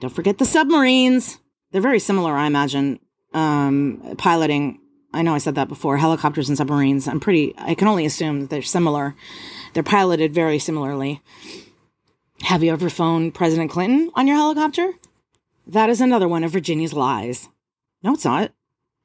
Don't 0.00 0.14
forget 0.14 0.38
the 0.38 0.44
submarines. 0.44 1.38
They're 1.70 1.80
very 1.80 1.98
similar, 1.98 2.32
I 2.32 2.46
imagine. 2.46 3.00
Um, 3.32 4.14
piloting. 4.18 4.80
I 5.12 5.22
know 5.22 5.34
I 5.34 5.38
said 5.38 5.54
that 5.54 5.68
before. 5.68 5.96
Helicopters 5.96 6.48
and 6.48 6.58
submarines. 6.58 7.08
I'm 7.08 7.20
pretty, 7.20 7.54
I 7.56 7.74
can 7.74 7.88
only 7.88 8.04
assume 8.04 8.40
that 8.40 8.50
they're 8.50 8.62
similar. 8.62 9.14
They're 9.72 9.82
piloted 9.82 10.34
very 10.34 10.58
similarly. 10.58 11.20
Have 12.42 12.62
you 12.62 12.72
ever 12.72 12.90
phoned 12.90 13.34
President 13.34 13.70
Clinton 13.70 14.10
on 14.14 14.26
your 14.26 14.36
helicopter? 14.36 14.92
That 15.66 15.88
is 15.88 16.00
another 16.00 16.28
one 16.28 16.44
of 16.44 16.52
Virginia's 16.52 16.92
lies. 16.92 17.48
No, 18.02 18.14
it's 18.14 18.24
not. 18.24 18.52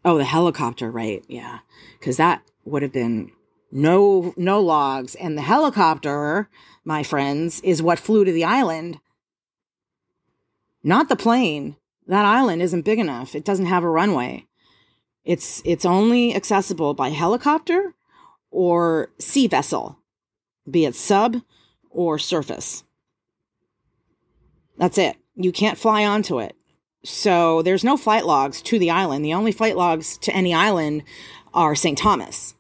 Oh, 0.04 0.18
the 0.18 0.26
helicopter, 0.26 0.92
right? 0.92 1.24
Yeah. 1.28 1.60
Cause 2.02 2.18
that 2.18 2.42
would 2.66 2.82
have 2.82 2.92
been 2.92 3.32
no, 3.72 4.34
no 4.36 4.60
logs. 4.60 5.16
And 5.16 5.38
the 5.38 5.42
helicopter, 5.42 6.50
my 6.84 7.04
friends, 7.04 7.62
is 7.62 7.82
what 7.82 8.00
flew 8.00 8.26
to 8.26 8.32
the 8.32 8.44
island. 8.44 9.00
Not 10.84 11.10
the 11.10 11.16
plane. 11.16 11.76
That 12.08 12.26
island 12.26 12.62
isn't 12.62 12.86
big 12.86 13.00
enough. 13.00 13.36
It 13.36 13.46
doesn't 13.46 13.68
have 13.68 13.84
a 13.84 13.90
runway. 13.90 14.46
It's, 15.24 15.62
it's 15.66 15.86
only 15.86 16.36
accessible 16.36 16.94
by 16.94 17.10
helicopter 17.10 17.94
or 18.52 19.12
sea 19.20 19.48
vessel, 19.48 20.00
be 20.70 20.86
it 20.86 20.96
sub 20.96 21.38
or 21.90 22.18
surface. 22.18 22.84
That's 24.78 24.98
it. 24.98 25.18
You 25.36 25.52
can't 25.52 25.78
fly 25.78 26.06
onto 26.06 26.40
it. 26.40 26.56
So 27.04 27.62
there's 27.62 27.84
no 27.84 27.96
flight 27.96 28.26
logs 28.26 28.62
to 28.64 28.80
the 28.80 28.92
island. 28.92 29.24
The 29.24 29.34
only 29.34 29.52
flight 29.52 29.78
logs 29.78 30.18
to 30.20 30.34
any 30.34 30.54
island 30.54 31.04
are 31.54 31.76
St. 31.76 31.98
Thomas 31.98 32.56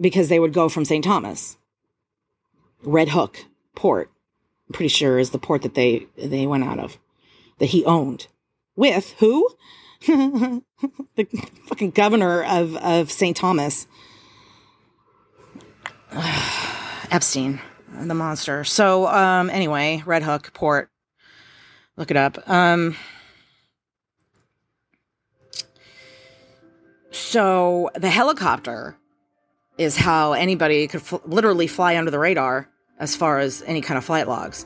because 0.00 0.28
they 0.28 0.38
would 0.38 0.52
go 0.52 0.68
from 0.68 0.84
St. 0.84 1.04
Thomas. 1.04 1.56
Red 2.82 3.10
Hook 3.10 3.44
port, 3.74 4.10
I'm 4.68 4.72
pretty 4.72 4.88
sure 4.88 5.18
is 5.18 5.30
the 5.30 5.38
port 5.38 5.62
that 5.62 5.74
they 5.74 6.06
they 6.16 6.46
went 6.46 6.64
out 6.64 6.78
of 6.78 6.98
that 7.60 7.66
he 7.66 7.84
owned. 7.84 8.26
With 8.74 9.14
who? 9.18 9.48
the 10.06 10.62
fucking 11.66 11.90
governor 11.90 12.42
of 12.42 12.76
of 12.76 13.12
St. 13.12 13.36
Thomas. 13.36 13.86
Epstein, 17.10 17.60
the 18.00 18.14
monster. 18.14 18.64
So 18.64 19.06
um 19.06 19.48
anyway, 19.50 20.02
Red 20.04 20.24
Hook 20.24 20.52
port 20.52 20.90
Look 22.00 22.10
it 22.10 22.16
up. 22.16 22.48
Um, 22.48 22.96
so 27.10 27.90
the 27.94 28.08
helicopter 28.08 28.96
is 29.76 29.96
how 29.98 30.32
anybody 30.32 30.88
could 30.88 31.02
fl- 31.02 31.16
literally 31.26 31.66
fly 31.66 31.98
under 31.98 32.10
the 32.10 32.18
radar 32.18 32.70
as 32.98 33.14
far 33.14 33.38
as 33.38 33.62
any 33.66 33.82
kind 33.82 33.98
of 33.98 34.04
flight 34.06 34.28
logs. 34.28 34.64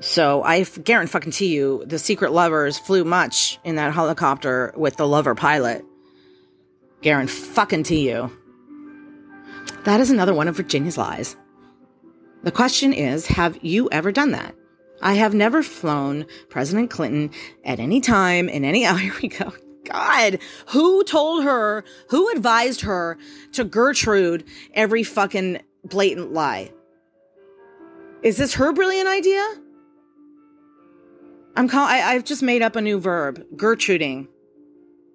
So 0.00 0.42
I 0.42 0.64
guarantee 0.64 1.12
fucking 1.12 1.32
to 1.32 1.46
you, 1.46 1.84
the 1.86 1.98
secret 1.98 2.32
lovers 2.32 2.78
flew 2.78 3.04
much 3.04 3.58
in 3.64 3.76
that 3.76 3.92
helicopter 3.92 4.72
with 4.76 4.96
the 4.96 5.06
lover 5.06 5.34
pilot. 5.34 5.84
Guarantee 7.02 7.32
fucking 7.32 7.82
to 7.84 7.94
you. 7.94 8.32
That 9.84 10.00
is 10.00 10.10
another 10.10 10.34
one 10.34 10.48
of 10.48 10.56
Virginia's 10.56 10.98
lies. 10.98 11.36
The 12.42 12.50
question 12.50 12.92
is 12.94 13.26
Have 13.26 13.58
you 13.62 13.88
ever 13.92 14.10
done 14.10 14.30
that? 14.32 14.54
I 15.02 15.14
have 15.14 15.34
never 15.34 15.62
flown 15.62 16.26
President 16.48 16.90
Clinton 16.90 17.30
at 17.64 17.78
any 17.78 18.00
time 18.00 18.48
in 18.48 18.64
any. 18.64 18.86
Oh, 18.86 18.94
here 18.96 19.14
we 19.22 19.28
go. 19.28 19.52
God, 19.84 20.38
who 20.68 21.02
told 21.04 21.44
her, 21.44 21.84
who 22.08 22.30
advised 22.30 22.82
her 22.82 23.18
to 23.52 23.64
Gertrude 23.64 24.44
every 24.74 25.02
fucking 25.02 25.60
blatant 25.84 26.32
lie? 26.32 26.72
Is 28.22 28.36
this 28.36 28.54
her 28.54 28.72
brilliant 28.72 29.08
idea? 29.08 29.44
I'm 31.56 31.68
call 31.68 31.86
I, 31.86 32.00
I've 32.00 32.24
just 32.24 32.42
made 32.42 32.62
up 32.62 32.76
a 32.76 32.80
new 32.80 32.98
verb, 33.00 33.44
Gertruding. 33.56 34.28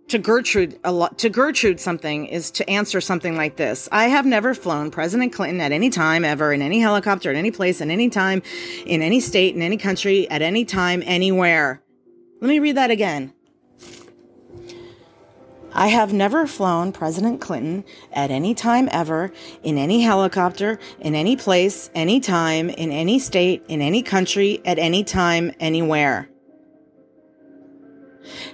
To 0.10 0.20
Gertrude 0.20 0.80
a 0.84 0.92
lot 0.92 1.18
to 1.20 1.30
Gertrude 1.30 1.80
something 1.80 2.28
is 2.28 2.52
to 2.52 2.70
answer 2.70 3.02
something 3.02 3.36
like 3.36 3.56
this. 3.56 3.90
I 3.92 4.06
have 4.06 4.26
never 4.26 4.54
flown 4.54 4.92
President 4.92 5.34
Clinton 5.34 5.60
at 5.62 5.72
any 5.72 5.90
time 5.90 6.24
ever 6.24 6.54
in 6.54 6.62
any 6.62 6.80
helicopter 6.80 7.32
at 7.32 7.36
any 7.36 7.50
place 7.50 7.82
at 7.82 7.90
any 7.90 8.10
time 8.10 8.44
in 8.86 9.02
any 9.02 9.20
state 9.20 9.56
in 9.56 9.64
any 9.64 9.78
country 9.78 10.30
at 10.30 10.44
any 10.44 10.64
time 10.64 11.02
anywhere. 11.06 11.82
Let 12.40 12.50
me 12.50 12.60
read 12.60 12.78
that 12.78 12.92
again. 12.92 13.34
I 15.78 15.88
have 15.88 16.14
never 16.14 16.48
flown 16.48 16.94
President 16.94 17.42
Clinton 17.42 17.84
at 18.14 18.32
any 18.32 18.56
time 18.56 18.88
ever, 18.94 19.34
in 19.62 19.78
any 19.78 20.02
helicopter, 20.02 20.80
in 21.02 21.14
any 21.16 21.36
place, 21.36 21.90
any 21.94 22.22
time, 22.22 22.70
in 22.70 22.92
any 22.92 23.20
state, 23.20 23.62
in 23.68 23.82
any 23.82 24.02
country, 24.02 24.62
at 24.64 24.80
any 24.80 25.04
time, 25.04 25.52
anywhere. 25.60 26.30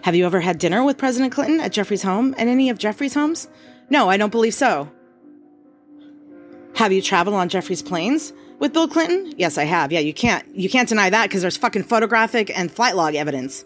Have 0.01 0.15
you 0.15 0.25
ever 0.25 0.39
had 0.39 0.57
dinner 0.57 0.83
with 0.83 0.97
President 0.97 1.31
Clinton 1.31 1.59
at 1.59 1.71
Jeffrey's 1.71 2.01
home, 2.01 2.33
at 2.39 2.47
any 2.47 2.71
of 2.71 2.79
Jeffrey's 2.79 3.13
homes? 3.13 3.47
No, 3.91 4.09
I 4.09 4.17
don't 4.17 4.31
believe 4.31 4.55
so. 4.55 4.91
Have 6.75 6.91
you 6.91 7.03
traveled 7.03 7.35
on 7.35 7.49
Jeffrey's 7.49 7.83
planes 7.83 8.33
with 8.57 8.73
Bill 8.73 8.87
Clinton? 8.87 9.31
Yes, 9.37 9.59
I 9.59 9.65
have. 9.65 9.91
Yeah, 9.91 9.99
you 9.99 10.13
can't 10.13 10.55
you 10.55 10.69
can't 10.69 10.89
deny 10.89 11.11
that 11.11 11.27
because 11.27 11.43
there's 11.43 11.57
fucking 11.57 11.83
photographic 11.83 12.57
and 12.57 12.71
flight 12.71 12.95
log 12.95 13.13
evidence. 13.13 13.63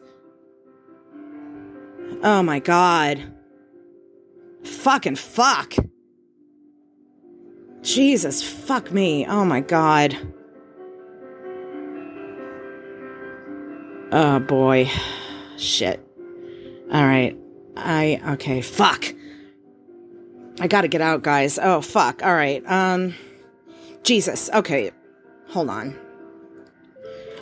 Oh 2.21 2.43
my 2.43 2.59
god. 2.59 3.34
Fucking 4.65 5.15
fuck. 5.15 5.73
Jesus, 7.81 8.41
fuck 8.41 8.91
me. 8.91 9.25
Oh 9.27 9.45
my 9.45 9.61
god. 9.61 10.17
Oh 14.11 14.39
boy. 14.39 14.89
Shit. 15.57 15.99
All 16.91 17.05
right. 17.05 17.37
I 17.77 18.21
okay, 18.29 18.61
fuck. 18.61 19.05
I 20.59 20.67
got 20.67 20.81
to 20.81 20.87
get 20.87 21.01
out, 21.01 21.21
guys. 21.21 21.59
Oh 21.61 21.81
fuck. 21.81 22.23
All 22.23 22.33
right. 22.33 22.63
Um 22.65 23.13
Jesus. 24.03 24.49
Okay. 24.53 24.91
Hold 25.49 25.69
on. 25.69 25.95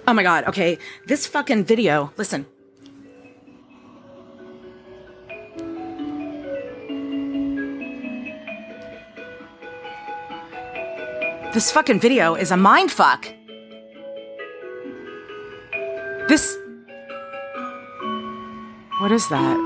Oh 0.08 0.14
my 0.14 0.24
god. 0.24 0.46
Okay. 0.46 0.78
This 1.08 1.26
fucking 1.26 1.64
video. 1.64 2.12
Listen. 2.18 2.46
This 11.54 11.72
fucking 11.72 12.00
video 12.00 12.34
is 12.34 12.50
a 12.50 12.58
mind 12.58 12.92
fuck. 12.92 13.32
This. 16.28 16.58
What 19.00 19.12
is 19.12 19.30
that? 19.30 19.58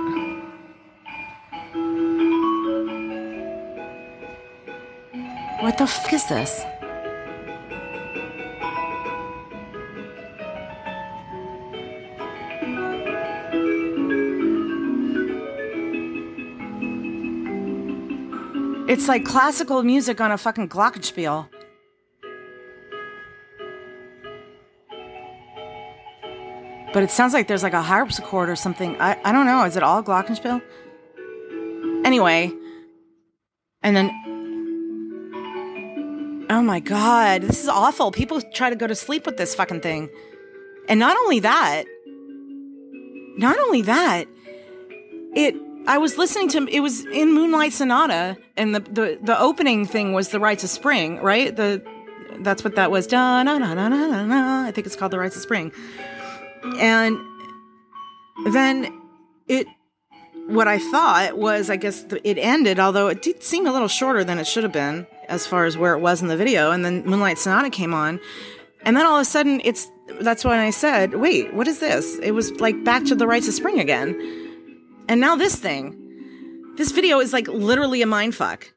What 5.61 5.77
the 5.77 5.87
fuck 5.87 6.11
is 6.11 6.27
this? 6.27 6.65
It's 18.89 19.07
like 19.07 19.23
classical 19.23 19.83
music 19.83 20.19
on 20.19 20.33
a 20.33 20.37
fucking 20.37 20.67
glockenspiel. 20.67 21.47
But 26.97 27.03
it 27.03 27.11
sounds 27.11 27.31
like 27.31 27.47
there's 27.47 27.61
like 27.61 27.73
a 27.73 27.81
harpsichord 27.83 28.49
or 28.49 28.55
something. 28.55 28.99
I, 28.99 29.19
I 29.23 29.31
don't 29.31 29.45
know. 29.45 29.65
Is 29.65 29.77
it 29.77 29.83
all 29.83 30.01
glockenspiel? 30.01 30.63
Anyway, 32.03 32.51
and 33.83 33.95
then. 33.95 34.09
Oh 36.49 36.63
my 36.63 36.79
god, 36.79 37.43
this 37.43 37.61
is 37.61 37.69
awful. 37.69 38.11
People 38.11 38.41
try 38.41 38.71
to 38.71 38.75
go 38.75 38.87
to 38.87 38.95
sleep 38.95 39.27
with 39.27 39.37
this 39.37 39.53
fucking 39.53 39.81
thing. 39.81 40.09
And 40.89 40.99
not 40.99 41.15
only 41.17 41.39
that, 41.41 41.83
not 43.37 43.59
only 43.59 43.83
that, 43.83 44.25
it 45.35 45.55
I 45.85 45.99
was 45.99 46.17
listening 46.17 46.49
to 46.49 46.65
it 46.65 46.79
was 46.79 47.05
in 47.05 47.31
Moonlight 47.31 47.73
Sonata 47.73 48.37
and 48.55 48.73
the 48.73 48.79
the, 48.79 49.19
the 49.21 49.39
opening 49.39 49.85
thing 49.85 50.13
was 50.13 50.29
the 50.29 50.39
Rites 50.39 50.63
of 50.63 50.71
Spring, 50.71 51.19
right? 51.21 51.55
The 51.55 51.79
that's 52.39 52.63
what 52.63 52.73
that 52.73 52.89
was. 52.89 53.05
Da 53.05 53.43
na 53.43 53.59
na 53.59 53.75
na 53.75 53.87
na 53.87 54.25
na. 54.25 54.65
I 54.65 54.71
think 54.71 54.87
it's 54.87 54.95
called 54.95 55.11
the 55.11 55.19
Rites 55.19 55.35
of 55.35 55.43
Spring. 55.43 55.71
And 56.63 57.17
then 58.51 59.01
it, 59.47 59.67
what 60.47 60.67
I 60.67 60.79
thought 60.79 61.37
was, 61.37 61.69
I 61.69 61.75
guess 61.75 62.05
it 62.23 62.37
ended, 62.37 62.79
although 62.79 63.07
it 63.07 63.21
did 63.21 63.43
seem 63.43 63.67
a 63.67 63.71
little 63.71 63.87
shorter 63.87 64.23
than 64.23 64.39
it 64.39 64.47
should 64.47 64.63
have 64.63 64.71
been 64.71 65.07
as 65.27 65.45
far 65.45 65.65
as 65.65 65.77
where 65.77 65.93
it 65.93 65.99
was 65.99 66.21
in 66.21 66.27
the 66.27 66.37
video. 66.37 66.71
And 66.71 66.85
then 66.85 67.05
Moonlight 67.05 67.37
Sonata 67.37 67.69
came 67.69 67.93
on. 67.93 68.19
And 68.83 68.95
then 68.95 69.05
all 69.05 69.15
of 69.15 69.21
a 69.21 69.25
sudden, 69.25 69.61
it's 69.63 69.89
that's 70.21 70.45
when 70.45 70.57
I 70.59 70.69
said, 70.69 71.15
wait, 71.15 71.53
what 71.53 71.67
is 71.67 71.79
this? 71.79 72.17
It 72.19 72.31
was 72.31 72.51
like 72.61 72.83
back 72.83 73.03
to 73.05 73.15
the 73.15 73.27
rites 73.27 73.47
of 73.47 73.53
spring 73.53 73.79
again. 73.79 74.15
And 75.09 75.19
now 75.19 75.35
this 75.35 75.55
thing. 75.55 76.03
This 76.77 76.91
video 76.91 77.19
is 77.19 77.33
like 77.33 77.47
literally 77.47 78.01
a 78.01 78.05
mind 78.05 78.35
fuck. 78.35 78.71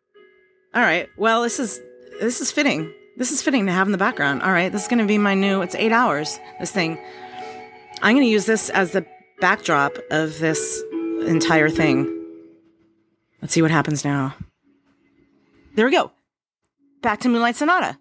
All 0.75 0.83
right. 0.83 1.09
Well, 1.17 1.43
this 1.43 1.61
is 1.61 1.81
this 2.21 2.41
is 2.41 2.51
fitting. 2.51 2.93
This 3.17 3.31
is 3.31 3.43
fitting 3.43 3.67
to 3.67 3.73
have 3.73 3.87
in 3.87 3.93
the 3.93 3.99
background. 3.99 4.43
All 4.43 4.53
right. 4.53 4.73
This 4.73 4.83
is 4.83 4.89
going 4.89 5.01
to 5.01 5.07
be 5.07 5.19
my 5.19 5.35
new. 5.35 5.61
It's 5.63 5.75
eight 5.75 5.93
hours. 5.93 6.39
This 6.59 6.73
thing. 6.73 6.99
I'm 8.03 8.15
going 8.15 8.27
to 8.27 8.31
use 8.31 8.47
this 8.47 8.71
as 8.71 8.93
the 8.93 9.05
backdrop 9.41 9.99
of 10.11 10.39
this 10.39 10.83
entire 11.27 11.69
thing. 11.69 12.17
Let's 13.43 13.53
see 13.55 13.63
what 13.63 13.71
happens 13.71 14.05
now. 14.05 14.35
There 15.75 15.85
we 15.85 15.93
go. 15.93 16.11
Back 17.03 17.21
to 17.21 17.29
Moonlight 17.29 17.57
Sonata. 17.57 17.99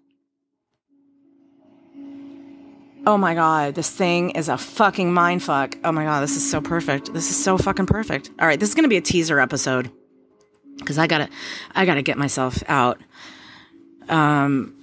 Oh 3.06 3.16
my 3.16 3.34
god, 3.34 3.74
this 3.74 3.90
thing 3.90 4.30
is 4.30 4.50
a 4.50 4.58
fucking 4.58 5.10
mindfuck. 5.10 5.78
Oh 5.84 5.92
my 5.92 6.04
god, 6.04 6.22
this 6.22 6.36
is 6.36 6.48
so 6.48 6.60
perfect. 6.60 7.12
This 7.14 7.30
is 7.30 7.42
so 7.42 7.56
fucking 7.56 7.86
perfect. 7.86 8.30
All 8.38 8.46
right, 8.46 8.60
this 8.60 8.68
is 8.68 8.74
going 8.74 8.84
to 8.84 8.90
be 8.90 8.98
a 8.98 9.02
teaser 9.02 9.40
episode 9.40 9.90
cuz 10.84 10.98
I 10.98 11.06
got 11.06 11.18
to 11.18 11.28
I 11.74 11.86
got 11.86 11.94
to 11.94 12.02
get 12.02 12.18
myself 12.18 12.62
out. 12.68 13.00
Um 14.08 14.74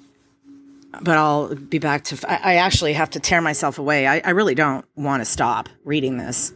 but 1.02 1.18
I'll 1.18 1.56
be 1.56 1.80
back 1.80 2.04
to. 2.06 2.32
I, 2.32 2.54
I 2.54 2.56
actually 2.56 2.94
have 2.94 3.10
to 3.12 3.20
tear 3.20 3.42
myself 3.42 3.80
away. 3.80 4.08
I, 4.08 4.22
I 4.24 4.30
really 4.32 4.56
don't 4.56 4.86
want 4.96 5.22
to 5.22 5.26
stop 5.26 5.70
reading 5.84 6.18
this, 6.18 6.54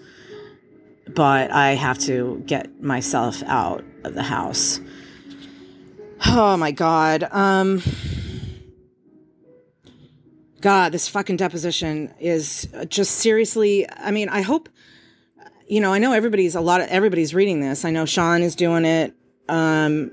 but 1.08 1.52
I 1.52 1.72
have 1.72 1.98
to 2.00 2.44
get 2.46 2.82
myself 2.82 3.44
out 3.44 3.84
of 4.04 4.14
the 4.14 4.24
house. 4.24 4.80
Oh 6.26 6.58
my 6.58 6.72
god. 6.72 7.28
Um. 7.32 7.82
God, 10.62 10.92
this 10.92 11.08
fucking 11.08 11.38
deposition 11.38 12.14
is 12.20 12.68
just 12.88 13.16
seriously. 13.16 13.90
I 13.90 14.12
mean, 14.12 14.30
I 14.30 14.42
hope. 14.42 14.70
You 15.68 15.80
know, 15.80 15.94
I 15.94 16.00
know 16.00 16.12
everybody's 16.12 16.56
a 16.56 16.62
lot 16.62 16.82
of 16.82 16.88
everybody's 16.90 17.34
reading 17.34 17.62
this. 17.62 17.86
I 17.86 17.92
know 17.92 18.06
Sean 18.06 18.42
is 18.44 18.56
doing 18.56 18.86
it. 18.86 19.16
Um, 19.50 20.12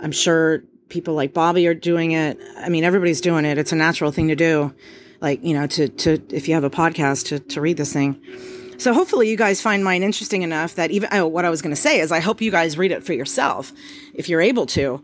I'm 0.00 0.12
sure 0.12 0.62
people 0.88 1.14
like 1.14 1.32
Bobby 1.32 1.66
are 1.66 1.74
doing 1.74 2.12
it. 2.12 2.38
I 2.58 2.68
mean, 2.68 2.84
everybody's 2.84 3.20
doing 3.20 3.44
it. 3.44 3.58
It's 3.58 3.72
a 3.72 3.76
natural 3.76 4.12
thing 4.12 4.28
to 4.28 4.36
do. 4.36 4.74
Like, 5.20 5.42
you 5.42 5.54
know, 5.54 5.66
to, 5.66 5.88
to, 5.88 6.22
if 6.30 6.46
you 6.48 6.54
have 6.54 6.64
a 6.64 6.70
podcast 6.70 7.26
to, 7.26 7.38
to 7.38 7.60
read 7.60 7.76
this 7.76 7.92
thing. 7.92 8.22
So 8.78 8.92
hopefully 8.92 9.30
you 9.30 9.36
guys 9.36 9.62
find 9.62 9.82
mine 9.82 10.02
interesting 10.02 10.42
enough 10.42 10.74
that 10.74 10.90
even, 10.90 11.08
oh, 11.12 11.26
what 11.26 11.44
I 11.44 11.50
was 11.50 11.62
going 11.62 11.74
to 11.74 11.80
say 11.80 12.00
is 12.00 12.12
I 12.12 12.20
hope 12.20 12.42
you 12.42 12.50
guys 12.50 12.76
read 12.76 12.92
it 12.92 13.04
for 13.04 13.14
yourself 13.14 13.72
if 14.14 14.28
you're 14.28 14.42
able 14.42 14.66
to. 14.66 15.02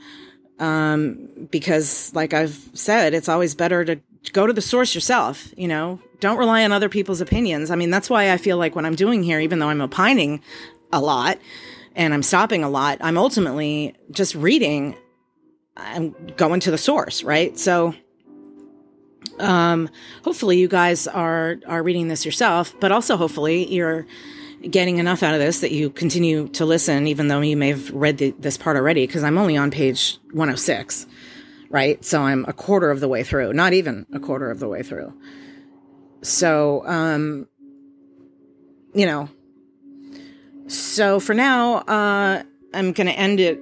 Um, 0.58 1.48
because 1.50 2.14
like 2.14 2.34
I've 2.34 2.70
said, 2.74 3.14
it's 3.14 3.28
always 3.28 3.54
better 3.54 3.84
to 3.84 3.98
go 4.32 4.46
to 4.46 4.52
the 4.52 4.60
source 4.60 4.94
yourself, 4.94 5.48
you 5.56 5.66
know, 5.66 5.98
don't 6.20 6.38
rely 6.38 6.64
on 6.64 6.70
other 6.70 6.88
people's 6.88 7.20
opinions. 7.20 7.70
I 7.70 7.76
mean, 7.76 7.90
that's 7.90 8.08
why 8.08 8.30
I 8.30 8.36
feel 8.36 8.58
like 8.58 8.76
what 8.76 8.84
I'm 8.84 8.94
doing 8.94 9.22
here, 9.22 9.40
even 9.40 9.58
though 9.58 9.68
I'm 9.68 9.80
opining 9.80 10.40
a 10.92 11.00
lot 11.00 11.38
and 11.96 12.14
I'm 12.14 12.22
stopping 12.22 12.62
a 12.62 12.68
lot, 12.68 12.98
I'm 13.00 13.18
ultimately 13.18 13.96
just 14.10 14.34
reading 14.34 14.96
I'm 15.76 16.14
going 16.36 16.60
to 16.60 16.70
the 16.70 16.78
source, 16.78 17.22
right? 17.22 17.58
So 17.58 17.94
um 19.38 19.88
hopefully 20.24 20.58
you 20.58 20.68
guys 20.68 21.06
are 21.06 21.56
are 21.66 21.82
reading 21.82 22.08
this 22.08 22.24
yourself, 22.24 22.74
but 22.80 22.92
also 22.92 23.16
hopefully 23.16 23.72
you're 23.72 24.06
getting 24.68 24.98
enough 24.98 25.22
out 25.22 25.34
of 25.34 25.40
this 25.40 25.60
that 25.60 25.72
you 25.72 25.90
continue 25.90 26.46
to 26.48 26.64
listen 26.64 27.08
even 27.08 27.26
though 27.26 27.40
you 27.40 27.56
may 27.56 27.68
have 27.68 27.90
read 27.90 28.18
the, 28.18 28.30
this 28.38 28.56
part 28.56 28.76
already 28.76 29.06
because 29.06 29.24
I'm 29.24 29.36
only 29.36 29.56
on 29.56 29.72
page 29.72 30.18
106 30.32 31.06
right? 31.72 32.04
So 32.04 32.20
I'm 32.20 32.44
a 32.46 32.52
quarter 32.52 32.90
of 32.90 33.00
the 33.00 33.08
way 33.08 33.24
through, 33.24 33.54
not 33.54 33.72
even 33.72 34.06
a 34.12 34.20
quarter 34.20 34.50
of 34.50 34.60
the 34.60 34.68
way 34.68 34.82
through. 34.82 35.12
So, 36.20 36.86
um, 36.86 37.48
you 38.94 39.06
know, 39.06 39.28
so 40.68 41.18
for 41.18 41.34
now, 41.34 41.78
uh, 41.78 42.42
I'm 42.74 42.92
going 42.92 43.06
to 43.06 43.18
end 43.18 43.40
it 43.40 43.58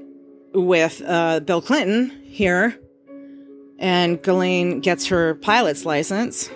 with 0.53 1.03
uh, 1.07 1.41
Bill 1.41 1.63
Clinton 1.63 2.11
here, 2.25 2.79
and 3.79 4.23
Ghislaine 4.23 4.81
gets 4.81 5.07
her 5.07 5.35
pilot's 5.37 5.85
license. 5.85 6.51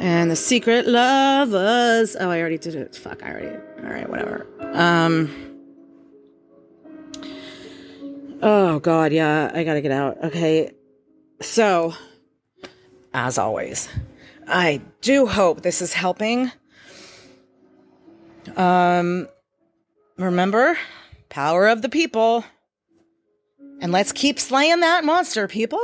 And 0.00 0.30
the 0.30 0.36
secret 0.36 0.86
lovers. 0.86 2.16
Oh, 2.18 2.30
I 2.30 2.38
already 2.40 2.58
did 2.58 2.76
it. 2.76 2.94
Fuck, 2.94 3.24
I 3.24 3.30
already. 3.32 3.56
All 3.82 3.90
right, 3.90 4.08
whatever. 4.08 4.46
Um. 4.72 5.30
Oh 8.40 8.78
God, 8.78 9.12
yeah, 9.12 9.50
I 9.52 9.64
gotta 9.64 9.80
get 9.80 9.90
out. 9.90 10.22
Okay, 10.22 10.72
so 11.40 11.94
as 13.12 13.36
always, 13.36 13.88
I 14.46 14.80
do 15.00 15.26
hope 15.26 15.62
this 15.62 15.82
is 15.82 15.92
helping. 15.92 16.52
Um, 18.56 19.28
remember, 20.16 20.78
power 21.28 21.68
of 21.68 21.82
the 21.82 21.88
people. 21.88 22.44
And 23.80 23.92
let's 23.92 24.12
keep 24.12 24.40
slaying 24.40 24.80
that 24.80 25.04
monster, 25.04 25.46
people. 25.48 25.80